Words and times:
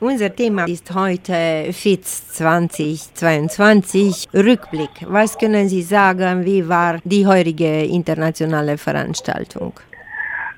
Unser 0.00 0.32
Thema 0.32 0.64
ist 0.68 0.94
heute 0.94 1.72
FITS 1.72 2.28
2022 2.34 4.28
Rückblick. 4.32 4.90
Was 5.08 5.36
können 5.36 5.68
Sie 5.68 5.82
sagen, 5.82 6.44
wie 6.44 6.68
war 6.68 7.00
die 7.02 7.26
heutige 7.26 7.82
internationale 7.82 8.78
Veranstaltung? 8.78 9.72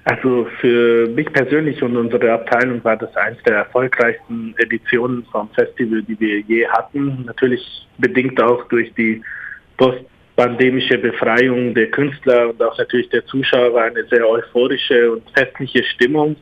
Also 0.04 0.46
für 0.60 1.08
mich 1.08 1.32
persönlich 1.32 1.82
und 1.82 1.96
unsere 1.96 2.32
Abteilung 2.32 2.84
war 2.84 2.98
das 2.98 3.16
eines 3.16 3.42
der 3.44 3.56
erfolgreichsten 3.56 4.54
Editionen 4.58 5.24
vom 5.32 5.48
Festival, 5.54 6.02
die 6.02 6.20
wir 6.20 6.40
je 6.40 6.68
hatten. 6.68 7.24
Natürlich 7.24 7.86
bedingt 7.96 8.38
auch 8.42 8.68
durch 8.68 8.92
die 8.92 9.22
postpandemische 9.78 10.98
Befreiung 10.98 11.72
der 11.72 11.90
Künstler 11.90 12.50
und 12.50 12.62
auch 12.62 12.76
natürlich 12.76 13.08
der 13.08 13.24
Zuschauer 13.24 13.72
war 13.72 13.84
eine 13.84 14.04
sehr 14.04 14.28
euphorische 14.28 15.12
und 15.12 15.22
festliche 15.30 15.82
Stimmung. 15.84 16.36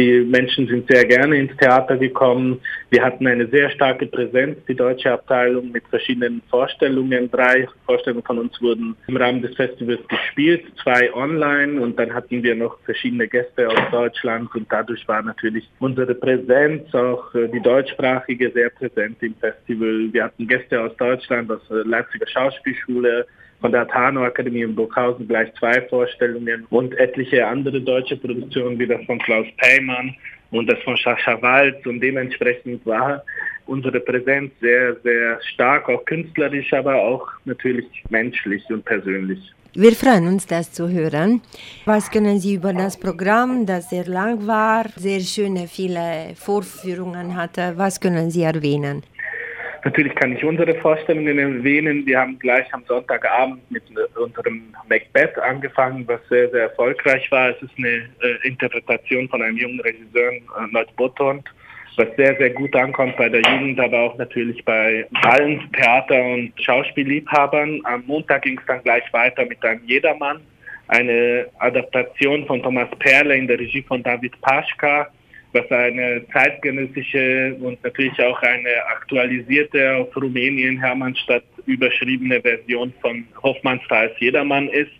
Die 0.00 0.20
Menschen 0.20 0.66
sind 0.66 0.90
sehr 0.90 1.04
gerne 1.04 1.36
ins 1.36 1.54
Theater 1.58 1.98
gekommen. 1.98 2.58
Wir 2.88 3.04
hatten 3.04 3.26
eine 3.26 3.46
sehr 3.48 3.68
starke 3.68 4.06
Präsenz, 4.06 4.56
die 4.66 4.74
deutsche 4.74 5.12
Abteilung 5.12 5.70
mit 5.72 5.86
verschiedenen 5.88 6.40
Vorstellungen. 6.48 7.30
Drei 7.30 7.68
Vorstellungen 7.84 8.24
von 8.24 8.38
uns 8.38 8.58
wurden 8.62 8.96
im 9.08 9.16
Rahmen 9.18 9.42
des 9.42 9.54
Festivals 9.56 10.00
gespielt, 10.08 10.64
zwei 10.82 11.12
online 11.12 11.78
und 11.82 11.98
dann 11.98 12.14
hatten 12.14 12.42
wir 12.42 12.54
noch 12.54 12.80
verschiedene 12.86 13.28
Gäste 13.28 13.68
aus 13.68 13.90
Deutschland 13.92 14.48
und 14.54 14.66
dadurch 14.72 15.06
war 15.06 15.20
natürlich 15.20 15.68
unsere 15.80 16.14
Präsenz, 16.14 16.94
auch 16.94 17.34
äh, 17.34 17.48
die 17.48 17.60
deutschsprachige, 17.60 18.50
sehr 18.52 18.70
präsent 18.70 19.18
im 19.20 19.34
Festival. 19.34 20.08
Wir 20.12 20.24
hatten 20.24 20.48
Gäste 20.48 20.80
aus 20.80 20.96
Deutschland, 20.96 21.50
aus 21.50 21.60
der 21.68 21.84
Leipziger 21.84 22.26
Schauspielschule, 22.26 23.26
von 23.60 23.72
der 23.72 23.86
Tano 23.88 24.24
Akademie 24.24 24.62
in 24.62 24.74
Burghausen 24.74 25.28
gleich 25.28 25.52
zwei 25.58 25.82
Vorstellungen 25.82 26.66
und 26.70 26.94
etliche 26.98 27.46
andere 27.46 27.80
deutsche 27.80 28.16
Produktionen, 28.16 28.78
wie 28.78 28.86
das 28.86 29.04
von 29.04 29.18
Klaus 29.18 29.46
Peymann 29.58 30.14
und 30.50 30.66
das 30.70 30.78
von 30.80 30.96
Sascha 30.96 31.40
Walz. 31.42 31.84
Und 31.86 32.00
dementsprechend 32.00 32.84
war 32.86 33.22
unsere 33.66 34.00
Präsenz 34.00 34.52
sehr, 34.60 34.96
sehr 35.02 35.40
stark, 35.52 35.88
auch 35.88 36.04
künstlerisch, 36.04 36.72
aber 36.72 36.96
auch 36.96 37.26
natürlich 37.44 37.86
menschlich 38.08 38.64
und 38.70 38.84
persönlich. 38.84 39.40
Wir 39.74 39.92
freuen 39.92 40.26
uns, 40.26 40.48
das 40.48 40.72
zu 40.72 40.88
hören. 40.88 41.42
Was 41.84 42.10
können 42.10 42.40
Sie 42.40 42.54
über 42.54 42.72
das 42.72 42.96
Programm, 42.98 43.66
das 43.66 43.88
sehr 43.90 44.04
lang 44.04 44.44
war, 44.48 44.86
sehr 44.96 45.20
schöne, 45.20 45.68
viele 45.68 46.34
Vorführungen 46.34 47.36
hatte, 47.36 47.74
was 47.76 48.00
können 48.00 48.32
Sie 48.32 48.42
erwähnen? 48.42 49.04
Natürlich 49.82 50.14
kann 50.14 50.36
ich 50.36 50.44
unsere 50.44 50.74
Vorstellungen 50.74 51.38
erwähnen. 51.38 52.04
Wir 52.04 52.20
haben 52.20 52.38
gleich 52.38 52.66
am 52.74 52.84
Sonntagabend 52.86 53.68
mit 53.70 53.82
unserem 54.14 54.74
Macbeth 54.88 55.38
angefangen, 55.38 56.06
was 56.06 56.20
sehr, 56.28 56.50
sehr 56.50 56.64
erfolgreich 56.64 57.30
war. 57.30 57.50
Es 57.50 57.62
ist 57.62 57.72
eine 57.78 57.88
äh, 57.88 58.46
Interpretation 58.46 59.28
von 59.28 59.42
einem 59.42 59.56
jungen 59.56 59.80
Regisseur, 59.80 60.32
äh, 60.32 60.42
Lord 60.72 60.94
Botond, 60.96 61.44
was 61.96 62.08
sehr, 62.16 62.36
sehr 62.36 62.50
gut 62.50 62.76
ankommt 62.76 63.16
bei 63.16 63.30
der 63.30 63.40
Jugend, 63.40 63.80
aber 63.80 64.00
auch 64.00 64.18
natürlich 64.18 64.62
bei 64.66 65.06
allen 65.22 65.72
Theater- 65.72 66.24
und 66.24 66.52
Schauspielliebhabern. 66.60 67.80
Am 67.84 68.04
Montag 68.06 68.42
ging 68.42 68.58
es 68.58 68.66
dann 68.66 68.82
gleich 68.82 69.10
weiter 69.12 69.46
mit 69.46 69.64
einem 69.64 69.82
Jedermann, 69.84 70.40
eine 70.88 71.46
Adaptation 71.58 72.46
von 72.46 72.62
Thomas 72.62 72.88
Perle 72.98 73.34
in 73.34 73.46
der 73.46 73.58
Regie 73.58 73.82
von 73.82 74.02
David 74.02 74.38
Paschka 74.42 75.08
was 75.52 75.70
eine 75.70 76.22
zeitgenössische 76.32 77.56
und 77.60 77.82
natürlich 77.82 78.18
auch 78.22 78.40
eine 78.42 78.86
aktualisierte 78.86 79.96
auf 79.96 80.16
Rumänien 80.16 80.78
Hermannstadt 80.78 81.44
überschriebene 81.66 82.40
Version 82.40 82.92
von 83.00 83.26
Hoffmanns 83.42 83.82
als 83.88 84.12
Jedermann 84.20 84.68
ist, 84.68 84.92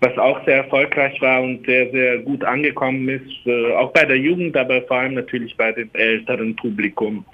was 0.00 0.16
auch 0.18 0.44
sehr 0.44 0.58
erfolgreich 0.58 1.20
war 1.20 1.42
und 1.42 1.64
sehr, 1.64 1.90
sehr 1.90 2.18
gut 2.18 2.44
angekommen 2.44 3.08
ist, 3.08 3.46
äh, 3.46 3.72
auch 3.72 3.92
bei 3.92 4.04
der 4.04 4.18
Jugend, 4.18 4.56
aber 4.56 4.82
vor 4.82 4.98
allem 4.98 5.14
natürlich 5.14 5.56
bei 5.56 5.72
dem 5.72 5.88
älteren 5.94 6.54
Publikum. 6.56 7.24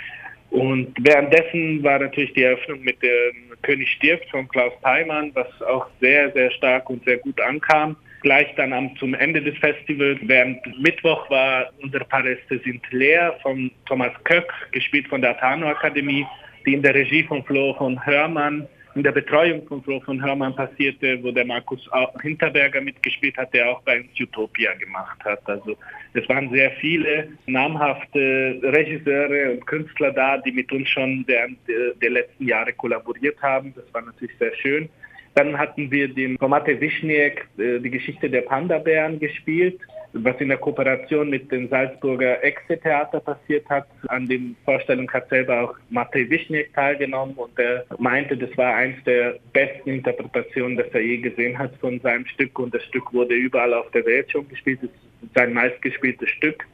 Und 0.51 0.93
währenddessen 1.01 1.83
war 1.83 1.99
natürlich 1.99 2.33
die 2.35 2.43
Eröffnung 2.43 2.83
mit 2.83 3.01
dem 3.03 3.57
König 3.63 3.89
stirbt 3.93 4.29
von 4.31 4.49
Klaus 4.49 4.73
Peimann, 4.83 5.31
was 5.35 5.49
auch 5.63 5.87
sehr, 6.01 6.33
sehr 6.33 6.51
stark 6.53 6.91
und 6.91 7.05
sehr 7.05 7.19
gut 7.19 7.41
ankam 7.41 7.97
gleich 8.21 8.49
dann 8.57 8.73
am, 8.73 8.97
zum 8.97 9.15
Ende 9.15 9.43
des 9.43 9.57
Festivals. 9.59 10.19
Während 10.23 10.59
Mittwoch 10.79 11.29
war 11.31 11.71
unsere 11.83 12.05
Paläste 12.05 12.61
sind 12.65 12.83
leer 12.91 13.37
von 13.43 13.71
Thomas 13.87 14.13
Köck, 14.25 14.53
gespielt 14.73 15.09
von 15.09 15.23
der 15.23 15.39
Tano 15.39 15.69
Akademie, 15.69 16.27
die 16.67 16.75
in 16.75 16.83
der 16.83 16.95
Regie 16.95 17.25
von 17.25 17.43
Flo 17.45 17.75
von 17.75 18.05
Hörmann, 18.05 18.67
in 18.97 19.05
der 19.05 19.13
Betreuung 19.13 19.67
von 19.69 19.83
Flo 19.83 20.01
von 20.01 20.23
Hörmann 20.23 20.55
passierte, 20.55 21.23
wo 21.23 21.31
der 21.31 21.45
Markus 21.45 21.89
Hinterberger 22.23 22.81
mitgespielt 22.81 23.37
hat, 23.37 23.55
der 23.55 23.71
auch 23.71 23.81
bei 23.83 24.01
uns 24.01 24.09
Utopia 24.19 24.75
gemacht 24.75 25.19
hat. 25.25 25.41
Also 25.49 25.77
es 26.13 26.29
waren 26.29 26.51
sehr 26.51 26.73
viele 26.73 27.29
namhafte 27.47 28.61
Regisseure 28.63 29.53
und 29.53 29.67
Künstler 29.67 30.11
da, 30.11 30.39
die 30.39 30.51
mit 30.51 30.73
uns 30.73 30.89
schon 30.89 31.25
während 31.29 31.59
der 32.03 32.11
letzten 32.11 32.49
Jahre 32.49 32.73
kollaboriert 32.73 33.41
haben. 33.41 33.73
Das 33.77 33.85
war 33.95 34.03
natürlich 34.03 34.37
sehr 34.39 34.55
schön. 34.57 34.89
Dann 35.35 35.57
hatten 35.57 35.91
wir 35.91 36.09
den 36.09 36.37
Tomate 36.39 36.81
Wischniek, 36.81 37.47
äh, 37.59 37.79
die 37.79 37.91
Geschichte 37.91 38.29
der 38.29 38.43
Panda-Bären 38.43 39.19
gespielt, 39.21 39.81
was 40.13 40.41
in 40.41 40.49
der 40.49 40.59
Kooperation 40.59 41.31
mit 41.31 41.51
dem 41.53 41.69
Salzburger 41.69 42.43
Exe-Theater 42.43 43.21
passiert 43.21 43.69
hat. 43.69 43.87
An 44.09 44.27
dem 44.27 44.57
Vorstellung 44.65 45.11
hat 45.13 45.29
selber 45.29 45.63
auch 45.63 45.75
Matej 45.91 46.29
Wischniek 46.29 46.75
teilgenommen 46.75 47.35
und 47.35 47.57
er 47.59 47.85
meinte, 47.99 48.37
das 48.37 48.57
war 48.57 48.75
eins 48.75 48.97
der 49.05 49.37
besten 49.53 49.91
Interpretationen, 49.91 50.77
das 50.77 50.89
er 50.93 51.01
je 51.01 51.19
gesehen 51.19 51.57
hat 51.57 51.75
von 51.77 52.01
seinem 52.01 52.27
Stück 52.27 52.59
und 52.59 52.75
das 52.75 52.83
Stück 52.85 53.13
wurde 53.13 53.35
überall 53.35 53.73
auf 53.75 53.91
der 53.93 54.05
Welt 54.05 54.31
schon 54.31 54.49
gespielt. 54.49 54.81
Es 54.83 54.91
ist 54.91 55.35
sein 55.35 55.53
meistgespieltes 55.53 56.29
Stück 56.31 56.67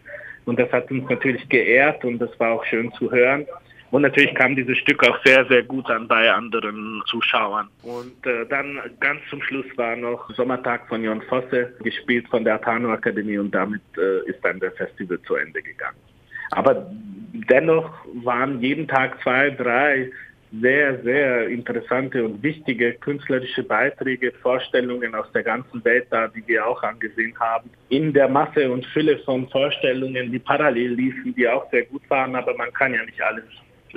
und 0.47 0.59
das 0.59 0.73
hat 0.73 0.91
uns 0.91 1.09
natürlich 1.11 1.47
geehrt 1.49 2.05
und 2.05 2.19
das 2.19 2.31
war 2.41 2.53
auch 2.53 2.65
schön 2.65 2.91
zu 2.93 3.11
hören. 3.11 3.47
Und 3.91 4.03
natürlich 4.03 4.35
kam 4.35 4.57
dieses 4.57 4.79
Stück 4.79 5.07
auch 5.09 5.19
sehr, 5.25 5.47
sehr 5.47 5.63
gut 5.63 5.89
an 5.91 6.09
bei 6.09 6.31
anderen 6.31 7.03
Zuschauern. 7.07 7.69
Und 7.83 8.27
äh, 8.27 8.45
dann 8.49 8.81
ganz 9.01 9.21
zum 9.31 9.41
Schluss 9.43 9.67
war 9.77 9.95
noch 9.97 10.29
Sommertag 10.35 10.89
von 10.89 11.03
Jon 11.03 11.23
Fosse, 11.23 11.73
gespielt 11.83 12.27
von 12.29 12.45
der 12.45 12.55
Atano 12.55 12.93
Akademie 12.93 13.39
und 13.39 13.55
damit 13.55 13.83
äh, 13.97 14.29
ist 14.29 14.41
dann 14.43 14.59
der 14.61 14.73
Festival 14.73 15.21
zu 15.23 15.37
Ende 15.37 15.63
gegangen. 15.63 15.97
Aber 16.51 16.91
dennoch 17.51 17.91
waren 18.25 18.61
jeden 18.61 18.89
Tag 18.89 19.21
zwei, 19.23 19.51
drei 19.51 20.11
sehr, 20.61 21.03
sehr 21.03 21.49
interessante 21.49 22.25
und 22.25 22.43
wichtige 22.43 22.95
künstlerische 22.95 23.63
Beiträge, 23.63 24.33
Vorstellungen 24.43 25.15
aus 25.15 25.31
der 25.33 25.43
ganzen 25.43 25.85
Welt 25.85 26.07
da, 26.11 26.29
die 26.29 26.47
wir 26.47 26.67
auch 26.67 26.83
angesehen 26.83 27.35
haben. 27.39 27.69
In 27.89 28.13
der 28.13 28.29
Masse 28.29 28.71
und 28.71 28.87
Fülle 28.87 29.19
von 29.19 29.49
Vorstellungen, 29.49 30.31
die 30.31 30.39
parallel 30.39 30.95
liefen, 30.95 31.35
die 31.35 31.49
auch 31.49 31.69
sehr 31.71 31.85
gut 31.85 32.03
waren, 32.09 32.35
aber 32.37 32.57
man 32.57 32.73
kann 32.73 32.95
ja 32.95 33.05
nicht 33.05 33.21
alles 33.21 33.45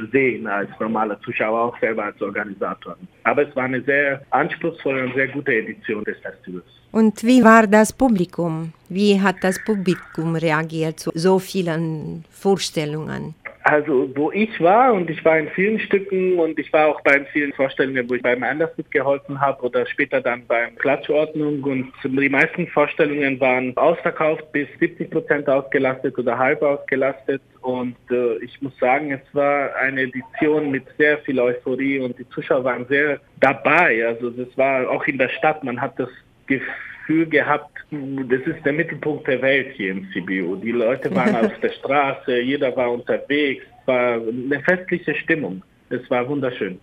sehen 0.07 0.47
als 0.47 0.69
normaler 0.79 1.19
Zuschauer, 1.21 1.59
auch 1.59 1.79
selber 1.79 2.05
als 2.05 2.21
Organisator. 2.21 2.95
Aber 3.23 3.47
es 3.47 3.55
war 3.55 3.63
eine 3.63 3.81
sehr 3.81 4.21
anspruchsvolle 4.31 5.05
und 5.05 5.15
sehr 5.15 5.27
gute 5.27 5.53
Edition 5.53 6.03
des 6.03 6.17
Festivals. 6.19 6.65
Und 6.91 7.23
wie 7.23 7.43
war 7.43 7.67
das 7.67 7.93
Publikum? 7.93 8.73
Wie 8.89 9.21
hat 9.21 9.37
das 9.41 9.63
Publikum 9.63 10.35
reagiert 10.35 10.99
zu 10.99 11.11
so 11.13 11.37
vielen 11.37 12.25
Vorstellungen? 12.31 13.35
Also 13.63 14.09
wo 14.15 14.31
ich 14.31 14.61
war 14.61 14.93
und 14.93 15.09
ich 15.09 15.23
war 15.25 15.37
in 15.37 15.49
vielen 15.49 15.79
Stücken 15.79 16.39
und 16.39 16.57
ich 16.57 16.71
war 16.71 16.87
auch 16.87 17.01
bei 17.01 17.25
vielen 17.25 17.51
Vorstellungen, 17.53 18.09
wo 18.09 18.13
ich 18.15 18.21
beim 18.21 18.41
Anders 18.41 18.71
mitgeholfen 18.77 19.41
habe 19.41 19.63
oder 19.63 19.85
später 19.85 20.21
dann 20.21 20.45
beim 20.47 20.75
Klatschordnung. 20.75 21.61
Und 21.63 21.91
die 22.03 22.29
meisten 22.29 22.67
Vorstellungen 22.67 23.39
waren 23.39 23.75
ausverkauft 23.75 24.49
bis 24.53 24.67
70 24.79 25.11
Prozent 25.11 25.49
ausgelastet 25.49 26.17
oder 26.17 26.37
halb 26.37 26.61
ausgelastet. 26.61 27.41
Und 27.61 27.97
äh, 28.09 28.37
ich 28.37 28.61
muss 28.61 28.77
sagen, 28.79 29.11
es 29.11 29.35
war 29.35 29.75
eine 29.75 30.03
Edition 30.03 30.71
mit 30.71 30.83
sehr 30.97 31.17
viel 31.19 31.39
Euphorie 31.39 31.99
und 31.99 32.17
die 32.17 32.27
Zuschauer 32.29 32.63
waren 32.63 32.85
sehr 32.87 33.19
dabei. 33.41 34.05
Also 34.07 34.29
das 34.29 34.57
war 34.57 34.89
auch 34.89 35.05
in 35.05 35.17
der 35.17 35.29
Stadt, 35.29 35.63
man 35.65 35.81
hat 35.81 35.99
das 35.99 36.09
Gefühl, 36.47 36.65
Gefühl 37.09 37.27
gehabt, 37.27 37.71
das 37.89 38.41
ist 38.45 38.63
der 38.63 38.73
Mittelpunkt 38.73 39.27
der 39.27 39.41
Welt 39.41 39.73
hier 39.75 39.91
im 39.93 40.07
CBU. 40.11 40.57
Die 40.57 40.71
Leute 40.71 41.13
waren 41.15 41.35
auf 41.45 41.59
der 41.59 41.71
Straße, 41.71 42.39
jeder 42.39 42.75
war 42.75 42.91
unterwegs, 42.91 43.65
war 43.87 44.21
eine 44.21 44.61
festliche 44.61 45.15
Stimmung. 45.15 45.63
Es 45.89 46.07
war 46.11 46.27
wunderschön. 46.29 46.79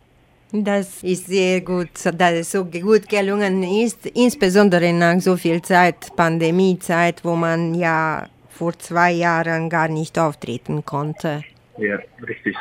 Das 0.50 1.02
ist 1.05 1.26
sehr 1.26 1.61
gut, 1.61 1.90
dass 2.19 2.32
es 2.32 2.50
so 2.50 2.64
gut 2.64 3.08
gelungen 3.08 3.62
ist, 3.62 4.06
insbesondere 4.06 4.93
nach 4.93 5.20
so 5.20 5.37
viel 5.37 5.62
Zeit, 5.62 6.14
Pandemiezeit, 6.17 7.25
wo 7.25 7.37
man 7.37 7.75
ja 7.75 8.26
vor 8.49 8.76
zwei 8.78 9.12
Jahren 9.12 9.70
gar 9.70 9.88
nicht 9.88 10.19
auftreten 10.19 10.84
konnte. 10.84 11.43
Ja, 11.78 11.99
richtig. 12.26 12.56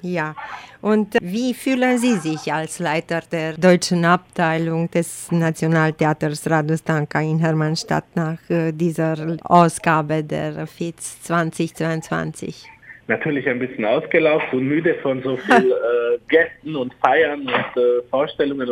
Ja, 0.00 0.34
und 0.80 1.16
wie 1.20 1.54
fühlen 1.54 1.98
Sie 1.98 2.14
sich 2.14 2.52
als 2.52 2.78
Leiter 2.78 3.20
der 3.32 3.54
deutschen 3.54 4.04
Abteilung 4.04 4.88
des 4.90 5.30
Nationaltheaters 5.32 6.48
Radostanka 6.48 7.20
in 7.20 7.40
Hermannstadt 7.40 8.04
nach 8.14 8.38
äh, 8.48 8.70
dieser 8.72 9.38
Ausgabe 9.42 10.22
der 10.22 10.66
FITS 10.68 11.22
2022? 11.22 12.66
Natürlich 13.08 13.48
ein 13.48 13.58
bisschen 13.58 13.86
ausgelaugt 13.86 14.52
und 14.52 14.68
müde 14.68 14.94
von 15.02 15.20
so 15.22 15.36
viel 15.36 15.72
äh, 15.72 16.18
Gästen 16.28 16.76
und 16.76 16.94
Feiern 17.02 17.40
und 17.40 17.82
äh, 17.82 18.02
Vorstellungen 18.10 18.68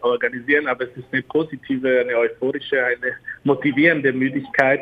organisieren, 0.00 0.66
aber 0.66 0.84
es 0.84 0.96
ist 0.96 1.06
eine 1.12 1.22
positive, 1.22 2.00
eine 2.00 2.16
euphorische, 2.16 2.82
eine 2.82 3.12
motivierende 3.44 4.12
Müdigkeit 4.12 4.80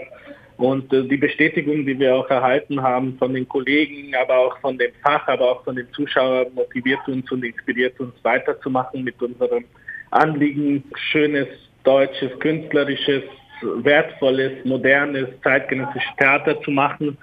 Und 0.56 0.92
äh, 0.92 1.02
die 1.04 1.16
Bestätigung, 1.16 1.86
die 1.86 1.98
wir 1.98 2.14
auch 2.14 2.28
erhalten 2.30 2.82
haben 2.82 3.16
von 3.18 3.34
den 3.34 3.48
Kollegen, 3.48 4.14
aber 4.14 4.36
auch 4.38 4.58
von 4.60 4.78
dem 4.78 4.92
Fach, 5.02 5.26
aber 5.26 5.50
auch 5.50 5.64
von 5.64 5.76
den 5.76 5.90
Zuschauern, 5.92 6.48
motiviert 6.54 7.06
uns 7.08 7.30
und 7.32 7.44
inspiriert 7.44 7.98
uns 8.00 8.14
weiterzumachen 8.22 9.02
mit 9.02 9.20
unserem 9.20 9.64
Anliegen, 10.10 10.84
schönes, 11.10 11.48
deutsches, 11.84 12.38
künstlerisches, 12.38 13.22
wertvolles, 13.62 14.64
modernes, 14.64 15.28
zeitgenössisches 15.42 16.16
Theater 16.18 16.60
zu 16.62 16.70
machen. 16.70 17.16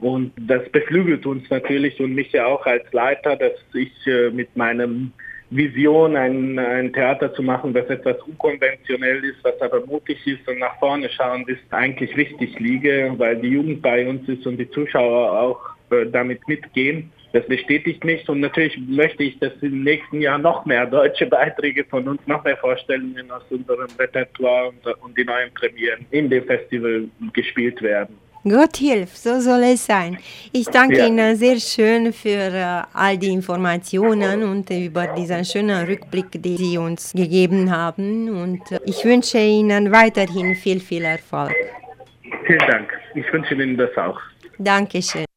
Und 0.00 0.32
das 0.36 0.68
beflügelt 0.70 1.26
uns 1.26 1.48
natürlich 1.50 1.98
und 1.98 2.14
mich 2.14 2.30
ja 2.32 2.46
auch 2.46 2.64
als 2.66 2.84
Leiter, 2.92 3.34
dass 3.36 3.54
ich 3.74 3.90
äh, 4.06 4.30
mit 4.30 4.56
meinem 4.56 5.12
Vision, 5.50 6.16
ein, 6.16 6.58
ein 6.58 6.92
Theater 6.92 7.32
zu 7.32 7.42
machen, 7.42 7.72
das 7.72 7.88
etwas 7.88 8.20
unkonventionell 8.22 9.24
ist, 9.24 9.42
was 9.42 9.60
aber 9.62 9.84
mutig 9.86 10.18
ist 10.26 10.46
und 10.46 10.58
nach 10.58 10.78
vorne 10.78 11.08
schauend 11.08 11.48
ist, 11.48 11.62
eigentlich 11.70 12.14
richtig 12.16 12.58
liege, 12.58 13.14
weil 13.16 13.36
die 13.36 13.48
Jugend 13.48 13.80
bei 13.80 14.06
uns 14.06 14.28
ist 14.28 14.46
und 14.46 14.58
die 14.58 14.70
Zuschauer 14.70 15.40
auch 15.40 15.60
äh, 15.90 16.06
damit 16.06 16.46
mitgehen. 16.48 17.10
Das 17.32 17.46
bestätigt 17.46 18.04
mich 18.04 18.26
und 18.28 18.40
natürlich 18.40 18.78
möchte 18.78 19.22
ich, 19.22 19.38
dass 19.38 19.52
im 19.60 19.84
nächsten 19.84 20.20
Jahr 20.20 20.38
noch 20.38 20.64
mehr 20.64 20.86
deutsche 20.86 21.26
Beiträge 21.26 21.84
von 21.84 22.08
uns, 22.08 22.20
noch 22.26 22.42
mehr 22.44 22.56
Vorstellungen 22.56 23.30
aus 23.30 23.42
unserem 23.50 23.88
Repertoire 23.98 24.68
und, 24.68 24.86
und 25.02 25.18
die 25.18 25.24
neuen 25.24 25.52
Premieren 25.52 26.06
in 26.10 26.30
dem 26.30 26.44
Festival 26.44 27.04
gespielt 27.34 27.82
werden. 27.82 28.16
Gott 28.48 28.76
hilf, 28.76 29.16
so 29.16 29.40
soll 29.40 29.62
es 29.64 29.86
sein. 29.86 30.18
Ich 30.52 30.66
danke 30.66 30.98
ja. 30.98 31.06
Ihnen 31.06 31.36
sehr 31.36 31.58
schön 31.60 32.12
für 32.12 32.50
uh, 32.52 32.86
all 32.92 33.16
die 33.18 33.28
Informationen 33.28 34.42
und 34.42 34.70
über 34.70 35.06
diesen 35.08 35.44
schönen 35.44 35.86
Rückblick, 35.86 36.30
den 36.32 36.56
Sie 36.56 36.78
uns 36.78 37.12
gegeben 37.12 37.70
haben. 37.70 38.28
Und 38.28 38.62
uh, 38.72 38.78
ich 38.84 39.04
wünsche 39.04 39.38
Ihnen 39.38 39.92
weiterhin 39.92 40.54
viel, 40.54 40.80
viel 40.80 41.04
Erfolg. 41.04 41.54
Vielen 42.46 42.66
Dank. 42.70 42.88
Ich 43.14 43.32
wünsche 43.32 43.54
Ihnen 43.54 43.76
das 43.76 43.96
auch. 43.96 44.18
Dankeschön. 44.58 45.27